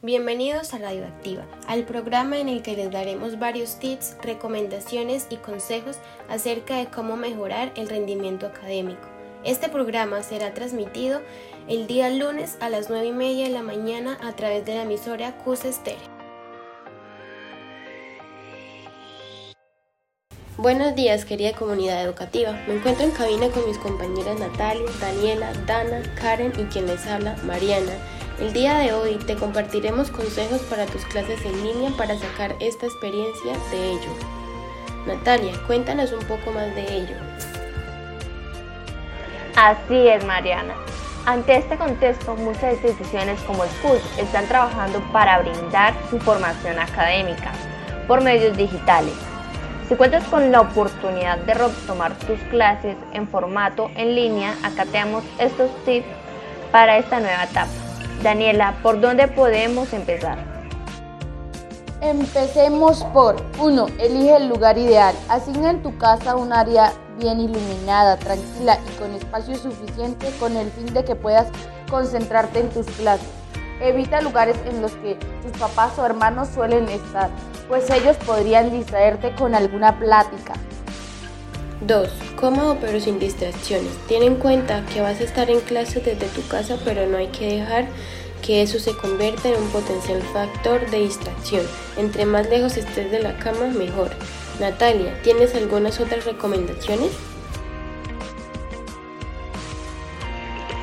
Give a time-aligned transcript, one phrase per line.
[0.00, 5.96] Bienvenidos a Radioactiva, al programa en el que les daremos varios tips, recomendaciones y consejos
[6.28, 9.08] acerca de cómo mejorar el rendimiento académico.
[9.42, 11.20] Este programa será transmitido
[11.66, 14.82] el día lunes a las 9 y media de la mañana a través de la
[14.82, 15.98] emisora CUS Estéreo.
[20.58, 26.02] Buenos días querida comunidad educativa, me encuentro en cabina con mis compañeras Natalia, Daniela, Dana,
[26.14, 27.94] Karen y quien les habla, Mariana
[28.40, 32.86] el día de hoy te compartiremos consejos para tus clases en línea para sacar esta
[32.86, 34.10] experiencia de ello.
[35.06, 37.16] Natalia, cuéntanos un poco más de ello.
[39.56, 40.74] Así es, Mariana.
[41.26, 47.50] Ante este contexto, muchas instituciones como el CUS están trabajando para brindar su formación académica
[48.06, 49.14] por medios digitales.
[49.88, 54.92] Si cuentas con la oportunidad de retomar tus clases en formato en línea, acá te
[54.98, 56.06] damos estos tips
[56.70, 57.87] para esta nueva etapa.
[58.22, 60.38] Daniela, ¿por dónde podemos empezar?
[62.00, 63.86] Empecemos por 1.
[64.00, 65.14] Elige el lugar ideal.
[65.28, 70.70] Asigna en tu casa un área bien iluminada, tranquila y con espacio suficiente con el
[70.70, 71.46] fin de que puedas
[71.90, 73.28] concentrarte en tus clases.
[73.80, 77.30] Evita lugares en los que tus papás o hermanos suelen estar,
[77.68, 80.54] pues ellos podrían distraerte con alguna plática.
[81.82, 82.08] 2.
[82.36, 83.92] Cómodo pero sin distracciones.
[84.08, 87.28] Ten en cuenta que vas a estar en clase desde tu casa, pero no hay
[87.28, 87.86] que dejar
[88.44, 91.62] que eso se convierta en un potencial factor de distracción.
[91.96, 94.10] Entre más lejos estés de la cama, mejor.
[94.60, 97.10] Natalia, ¿tienes algunas otras recomendaciones?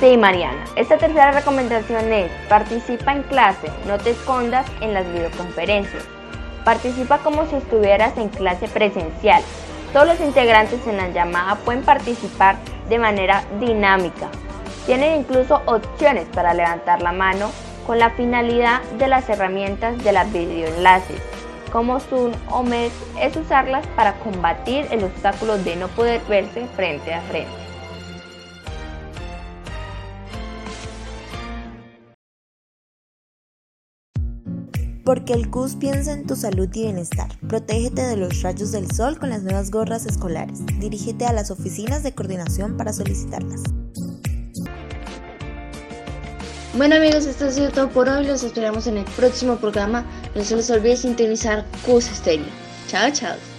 [0.00, 0.64] Sí, Mariana.
[0.76, 6.04] Esta tercera recomendación es, participa en clase, no te escondas en las videoconferencias.
[6.64, 9.42] Participa como si estuvieras en clase presencial.
[9.92, 12.56] Todos los integrantes en la llamada pueden participar
[12.88, 14.28] de manera dinámica.
[14.86, 17.50] Tienen incluso opciones para levantar la mano
[17.86, 21.20] con la finalidad de las herramientas de las videoenlaces,
[21.72, 27.12] como Zoom o Meet, es usarlas para combatir el obstáculo de no poder verse frente
[27.12, 27.69] a frente.
[35.04, 37.28] Porque el CUS piensa en tu salud y bienestar.
[37.48, 40.60] Protégete de los rayos del sol con las nuevas gorras escolares.
[40.78, 43.62] Dirígete a las oficinas de coordinación para solicitarlas.
[46.76, 48.26] Bueno amigos, esto ha sido todo por hoy.
[48.26, 50.06] Los esperamos en el próximo programa.
[50.34, 52.46] No se les olvide sintonizar CUS Stereo.
[52.88, 53.49] Chao, chao.